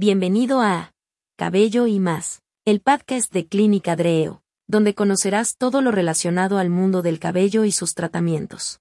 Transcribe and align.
Bienvenido 0.00 0.60
a 0.60 0.92
Cabello 1.36 1.88
y 1.88 1.98
más, 1.98 2.40
el 2.64 2.80
podcast 2.80 3.32
de 3.32 3.48
Clínica 3.48 3.96
Dreo, 3.96 4.44
donde 4.68 4.94
conocerás 4.94 5.56
todo 5.56 5.82
lo 5.82 5.90
relacionado 5.90 6.58
al 6.58 6.70
mundo 6.70 7.02
del 7.02 7.18
cabello 7.18 7.64
y 7.64 7.72
sus 7.72 7.94
tratamientos. 7.94 8.78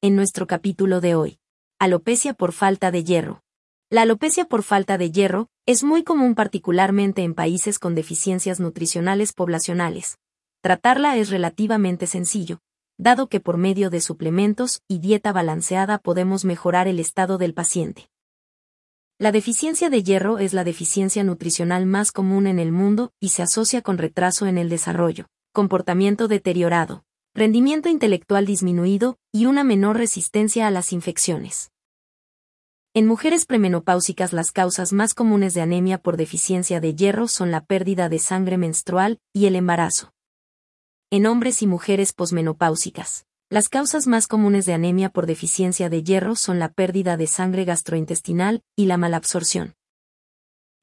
En 0.00 0.16
nuestro 0.16 0.46
capítulo 0.46 1.02
de 1.02 1.14
hoy, 1.14 1.40
alopecia 1.78 2.32
por 2.32 2.52
falta 2.52 2.90
de 2.90 3.04
hierro. 3.04 3.42
La 3.90 4.00
alopecia 4.00 4.46
por 4.46 4.62
falta 4.62 4.96
de 4.96 5.10
hierro 5.10 5.48
es 5.66 5.84
muy 5.84 6.04
común 6.04 6.34
particularmente 6.34 7.22
en 7.22 7.34
países 7.34 7.78
con 7.78 7.94
deficiencias 7.94 8.60
nutricionales 8.60 9.34
poblacionales. 9.34 10.16
Tratarla 10.62 11.18
es 11.18 11.28
relativamente 11.28 12.06
sencillo, 12.06 12.60
dado 12.96 13.28
que 13.28 13.40
por 13.40 13.58
medio 13.58 13.90
de 13.90 14.00
suplementos 14.00 14.80
y 14.88 15.00
dieta 15.00 15.34
balanceada 15.34 15.98
podemos 15.98 16.46
mejorar 16.46 16.88
el 16.88 16.98
estado 16.98 17.36
del 17.36 17.52
paciente. 17.52 18.08
La 19.18 19.30
deficiencia 19.30 19.90
de 19.90 20.02
hierro 20.02 20.38
es 20.38 20.52
la 20.52 20.64
deficiencia 20.64 21.22
nutricional 21.22 21.86
más 21.86 22.12
común 22.12 22.46
en 22.46 22.58
el 22.58 22.72
mundo 22.72 23.12
y 23.20 23.28
se 23.28 23.42
asocia 23.42 23.82
con 23.82 23.98
retraso 23.98 24.46
en 24.46 24.58
el 24.58 24.68
desarrollo, 24.68 25.26
comportamiento 25.52 26.28
deteriorado, 26.28 27.04
rendimiento 27.34 27.88
intelectual 27.88 28.46
disminuido 28.46 29.18
y 29.30 29.46
una 29.46 29.64
menor 29.64 29.96
resistencia 29.96 30.66
a 30.66 30.70
las 30.70 30.92
infecciones. 30.92 31.70
En 32.94 33.06
mujeres 33.06 33.46
premenopáusicas 33.46 34.32
las 34.32 34.50
causas 34.50 34.92
más 34.92 35.14
comunes 35.14 35.54
de 35.54 35.62
anemia 35.62 35.98
por 35.98 36.18
deficiencia 36.18 36.78
de 36.80 36.94
hierro 36.94 37.26
son 37.26 37.50
la 37.50 37.64
pérdida 37.64 38.10
de 38.10 38.18
sangre 38.18 38.58
menstrual 38.58 39.18
y 39.32 39.46
el 39.46 39.56
embarazo. 39.56 40.12
En 41.10 41.26
hombres 41.26 41.62
y 41.62 41.66
mujeres 41.66 42.12
posmenopáusicas, 42.12 43.26
las 43.52 43.68
causas 43.68 44.06
más 44.06 44.28
comunes 44.28 44.64
de 44.64 44.72
anemia 44.72 45.10
por 45.10 45.26
deficiencia 45.26 45.90
de 45.90 46.02
hierro 46.02 46.36
son 46.36 46.58
la 46.58 46.72
pérdida 46.72 47.18
de 47.18 47.26
sangre 47.26 47.66
gastrointestinal 47.66 48.64
y 48.76 48.86
la 48.86 48.96
malabsorción. 48.96 49.74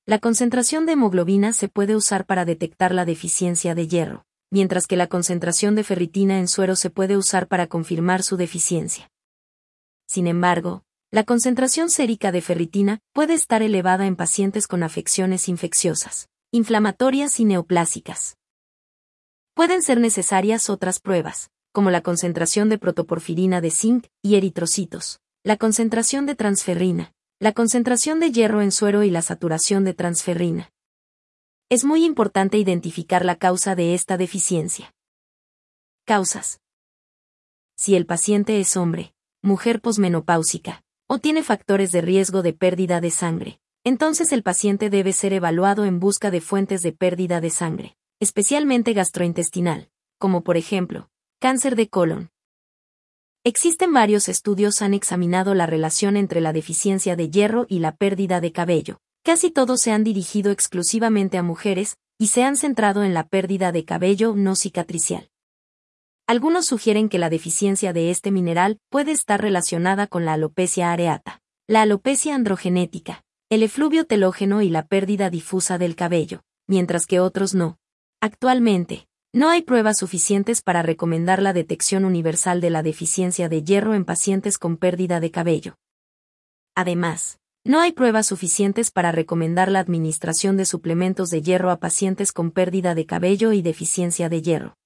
La 0.05 0.19
concentración 0.19 0.85
de 0.85 0.91
hemoglobina 0.91 1.51
se 1.51 1.67
puede 1.67 1.95
usar 1.95 2.27
para 2.27 2.45
detectar 2.45 2.93
la 2.93 3.05
deficiencia 3.05 3.73
de 3.73 3.87
hierro, 3.87 4.23
mientras 4.51 4.85
que 4.85 4.97
la 4.97 5.07
concentración 5.07 5.73
de 5.73 5.83
ferritina 5.83 6.37
en 6.37 6.47
suero 6.47 6.75
se 6.75 6.91
puede 6.91 7.17
usar 7.17 7.47
para 7.47 7.65
confirmar 7.65 8.21
su 8.21 8.37
deficiencia. 8.37 9.09
Sin 10.07 10.27
embargo, 10.27 10.83
la 11.09 11.23
concentración 11.23 11.89
sérica 11.89 12.31
de 12.31 12.41
ferritina 12.41 12.99
puede 13.13 13.33
estar 13.33 13.63
elevada 13.63 14.05
en 14.05 14.15
pacientes 14.15 14.67
con 14.67 14.83
afecciones 14.83 15.49
infecciosas, 15.49 16.29
inflamatorias 16.51 17.39
y 17.39 17.45
neoplásicas. 17.45 18.37
Pueden 19.55 19.81
ser 19.81 19.99
necesarias 19.99 20.69
otras 20.69 20.99
pruebas, 20.99 21.49
como 21.79 21.91
la 21.91 22.01
concentración 22.01 22.67
de 22.67 22.77
protoporfirina 22.77 23.61
de 23.61 23.71
zinc 23.71 24.07
y 24.21 24.35
eritrocitos, 24.35 25.21
la 25.45 25.55
concentración 25.55 26.25
de 26.25 26.35
transferrina, 26.35 27.13
la 27.39 27.53
concentración 27.53 28.19
de 28.19 28.33
hierro 28.33 28.61
en 28.61 28.73
suero 28.73 29.03
y 29.03 29.09
la 29.09 29.21
saturación 29.21 29.85
de 29.85 29.93
transferrina. 29.93 30.73
Es 31.69 31.85
muy 31.85 32.03
importante 32.03 32.57
identificar 32.57 33.23
la 33.23 33.37
causa 33.37 33.75
de 33.75 33.93
esta 33.93 34.17
deficiencia. 34.17 34.93
Causas. 36.03 36.59
Si 37.77 37.95
el 37.95 38.05
paciente 38.05 38.59
es 38.59 38.75
hombre, 38.75 39.13
mujer 39.41 39.79
posmenopáusica, 39.79 40.83
o 41.07 41.19
tiene 41.19 41.43
factores 41.43 41.93
de 41.93 42.01
riesgo 42.01 42.41
de 42.41 42.51
pérdida 42.51 42.99
de 42.99 43.11
sangre, 43.11 43.61
entonces 43.85 44.33
el 44.33 44.43
paciente 44.43 44.89
debe 44.89 45.13
ser 45.13 45.31
evaluado 45.31 45.85
en 45.85 46.01
busca 46.01 46.29
de 46.29 46.41
fuentes 46.41 46.81
de 46.81 46.91
pérdida 46.91 47.39
de 47.39 47.51
sangre, 47.51 47.95
especialmente 48.19 48.91
gastrointestinal, 48.91 49.89
como 50.17 50.43
por 50.43 50.57
ejemplo, 50.57 51.09
Cáncer 51.41 51.77
de 51.77 51.87
colon. 51.87 52.31
Existen 53.45 53.93
varios 53.93 54.27
estudios 54.27 54.81
han 54.81 54.93
examinado 54.93 55.53
la 55.53 55.67
relación 55.67 56.17
entre 56.17 56.41
la 56.41 56.51
deficiencia 56.51 57.15
de 57.15 57.29
hierro 57.29 57.65
y 57.69 57.79
la 57.79 57.95
pérdida 57.95 58.41
de 58.41 58.51
cabello. 58.51 58.99
Casi 59.23 59.49
todos 59.49 59.79
se 59.79 59.93
han 59.93 60.03
dirigido 60.03 60.51
exclusivamente 60.51 61.37
a 61.37 61.43
mujeres, 61.43 61.95
y 62.17 62.27
se 62.27 62.43
han 62.43 62.57
centrado 62.57 63.05
en 63.05 63.13
la 63.13 63.25
pérdida 63.25 63.71
de 63.71 63.85
cabello 63.85 64.33
no 64.35 64.57
cicatricial. 64.57 65.29
Algunos 66.27 66.65
sugieren 66.65 67.07
que 67.07 67.19
la 67.19 67.29
deficiencia 67.29 67.93
de 67.93 68.09
este 68.11 68.31
mineral 68.31 68.77
puede 68.89 69.13
estar 69.13 69.41
relacionada 69.41 70.07
con 70.07 70.25
la 70.25 70.33
alopecia 70.33 70.91
areata, 70.91 71.39
la 71.67 71.83
alopecia 71.83 72.35
androgenética, 72.35 73.23
el 73.49 73.63
efluvio 73.63 74.05
telógeno 74.05 74.61
y 74.61 74.69
la 74.69 74.87
pérdida 74.87 75.29
difusa 75.29 75.77
del 75.77 75.95
cabello, 75.95 76.41
mientras 76.67 77.05
que 77.05 77.21
otros 77.21 77.55
no. 77.55 77.77
Actualmente, 78.19 79.07
no 79.31 79.49
hay 79.49 79.61
pruebas 79.61 79.99
suficientes 79.99 80.63
para 80.63 80.81
recomendar 80.81 81.39
la 81.39 81.53
detección 81.53 82.03
universal 82.03 82.61
de 82.61 82.71
la 82.71 82.81
deficiencia 82.81 83.47
de 83.47 83.63
hierro 83.63 83.93
en 83.93 84.03
pacientes 84.03 84.57
con 84.57 84.77
pérdida 84.77 85.19
de 85.19 85.29
cabello. 85.29 85.77
Además, 86.73 87.39
no 87.63 87.79
hay 87.79 87.91
pruebas 87.91 88.25
suficientes 88.25 88.89
para 88.89 89.11
recomendar 89.11 89.69
la 89.69 89.79
administración 89.79 90.57
de 90.57 90.65
suplementos 90.65 91.29
de 91.29 91.43
hierro 91.43 91.69
a 91.69 91.79
pacientes 91.79 92.31
con 92.31 92.49
pérdida 92.49 92.95
de 92.95 93.05
cabello 93.05 93.51
y 93.51 93.61
deficiencia 93.61 94.29
de 94.29 94.41
hierro. 94.41 94.77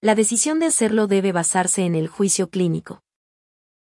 La 0.00 0.14
decisión 0.14 0.58
de 0.58 0.66
hacerlo 0.66 1.06
debe 1.06 1.32
basarse 1.32 1.84
en 1.84 1.94
el 1.94 2.08
juicio 2.08 2.48
clínico. 2.48 3.02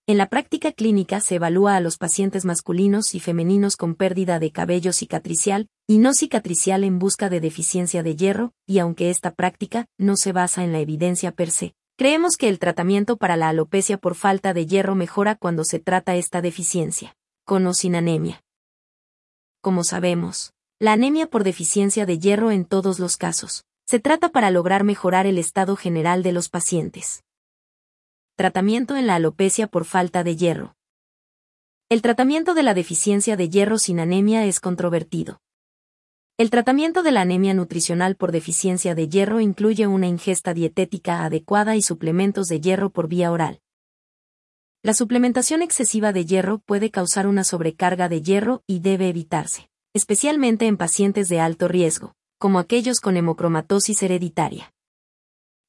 En 0.06 0.18
la 0.18 0.28
práctica 0.28 0.74
clínica 0.74 1.22
se 1.22 1.36
evalúa 1.36 1.78
a 1.78 1.80
los 1.80 1.98
pacientes 1.98 2.44
masculinos 2.44 3.16
y 3.16 3.22
femeninos 3.22 3.78
con 3.78 3.96
pérdida 3.96 4.38
de 4.38 4.52
cabello 4.52 4.92
cicatricial 4.92 5.70
y 5.88 5.98
no 5.98 6.14
cicatricial 6.14 6.84
en 6.84 7.00
busca 7.00 7.30
de 7.30 7.40
deficiencia 7.40 8.04
de 8.04 8.18
hierro, 8.18 8.52
y 8.68 8.80
aunque 8.80 9.10
esta 9.10 9.34
práctica 9.34 9.86
no 9.98 10.18
se 10.18 10.34
basa 10.34 10.66
en 10.66 10.74
la 10.74 10.80
evidencia 10.80 11.32
per 11.32 11.52
se, 11.52 11.74
creemos 11.98 12.36
que 12.36 12.50
el 12.50 12.60
tratamiento 12.60 13.16
para 13.16 13.38
la 13.38 13.48
alopecia 13.48 13.98
por 13.98 14.16
falta 14.16 14.54
de 14.54 14.66
hierro 14.66 14.94
mejora 14.94 15.36
cuando 15.36 15.64
se 15.64 15.80
trata 15.80 16.18
esta 16.18 16.42
deficiencia, 16.42 17.16
con 17.46 17.66
o 17.66 17.74
sin 17.74 17.96
anemia. 17.96 18.44
Como 19.62 19.86
sabemos, 19.86 20.52
la 20.80 20.92
anemia 20.92 21.28
por 21.28 21.46
deficiencia 21.46 22.06
de 22.06 22.20
hierro 22.20 22.52
en 22.52 22.66
todos 22.66 23.00
los 23.00 23.16
casos, 23.16 23.64
se 23.86 24.02
trata 24.02 24.28
para 24.28 24.52
lograr 24.52 24.84
mejorar 24.84 25.28
el 25.28 25.38
estado 25.38 25.78
general 25.78 26.24
de 26.24 26.34
los 26.34 26.50
pacientes. 26.50 27.24
Tratamiento 28.36 28.96
en 28.96 29.06
la 29.06 29.14
alopecia 29.14 29.68
por 29.68 29.86
falta 29.86 30.24
de 30.24 30.36
hierro. 30.36 30.76
El 31.88 32.02
tratamiento 32.02 32.56
de 32.56 32.64
la 32.64 32.74
deficiencia 32.74 33.38
de 33.38 33.48
hierro 33.48 33.78
sin 33.78 34.00
anemia 34.00 34.44
es 34.48 34.60
controvertido. 34.60 35.40
El 36.40 36.50
tratamiento 36.50 37.04
de 37.04 37.12
la 37.12 37.22
anemia 37.22 37.54
nutricional 37.54 38.16
por 38.16 38.32
deficiencia 38.32 38.96
de 38.96 39.08
hierro 39.08 39.40
incluye 39.40 39.86
una 39.86 40.08
ingesta 40.08 40.56
dietética 40.56 41.24
adecuada 41.24 41.76
y 41.76 41.84
suplementos 41.84 42.48
de 42.48 42.60
hierro 42.60 42.90
por 42.90 43.08
vía 43.08 43.32
oral. 43.32 43.62
La 44.82 44.96
suplementación 44.96 45.62
excesiva 45.62 46.12
de 46.12 46.26
hierro 46.26 46.58
puede 46.58 46.90
causar 46.90 47.28
una 47.28 47.44
sobrecarga 47.44 48.10
de 48.10 48.24
hierro 48.24 48.64
y 48.66 48.80
debe 48.80 49.10
evitarse, 49.10 49.70
especialmente 49.94 50.66
en 50.66 50.78
pacientes 50.78 51.30
de 51.30 51.40
alto 51.40 51.68
riesgo, 51.68 52.16
como 52.40 52.58
aquellos 52.58 53.00
con 53.00 53.16
hemocromatosis 53.16 54.02
hereditaria. 54.02 54.73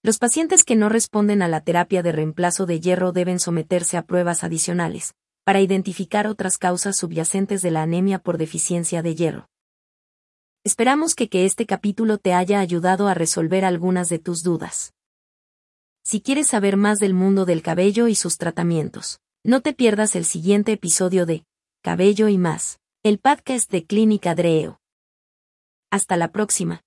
Los 0.04 0.18
pacientes 0.18 0.64
que 0.64 0.76
no 0.76 0.90
responden 0.90 1.40
a 1.40 1.48
la 1.48 1.62
terapia 1.62 2.02
de 2.02 2.12
reemplazo 2.12 2.66
de 2.66 2.78
hierro 2.78 3.12
deben 3.12 3.40
someterse 3.40 3.96
a 3.96 4.04
pruebas 4.04 4.44
adicionales, 4.44 5.14
para 5.44 5.62
identificar 5.62 6.26
otras 6.26 6.58
causas 6.58 6.98
subyacentes 6.98 7.62
de 7.62 7.70
la 7.70 7.80
anemia 7.80 8.18
por 8.18 8.36
deficiencia 8.36 9.00
de 9.00 9.14
hierro. 9.14 9.48
Esperamos 10.62 11.14
que, 11.14 11.30
este 11.32 11.64
capítulo 11.64 12.18
te 12.18 12.34
haya 12.34 12.60
ayudado 12.60 13.08
a 13.08 13.14
resolver 13.14 13.64
algunas 13.64 14.10
de 14.10 14.18
tus 14.18 14.42
dudas. 14.42 14.92
Si 16.04 16.20
quieres 16.20 16.48
saber 16.48 16.76
más 16.76 16.98
del 17.00 17.14
mundo 17.14 17.46
del 17.46 17.62
cabello 17.62 18.06
y 18.06 18.14
sus 18.14 18.36
tratamientos, 18.36 19.20
no 19.42 19.62
te 19.62 19.72
pierdas 19.72 20.16
el 20.16 20.26
siguiente 20.26 20.72
episodio 20.72 21.24
de 21.24 21.46
Cabello 21.82 22.28
y 22.28 22.36
más, 22.36 22.78
el 23.02 23.18
podcast 23.18 23.70
de 23.70 23.86
Clínica 23.86 24.34
Dreo. 24.34 24.82
Hasta 25.90 26.18
la 26.18 26.30
próxima. 26.30 26.82